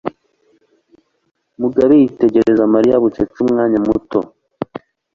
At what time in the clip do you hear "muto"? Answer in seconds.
3.87-4.19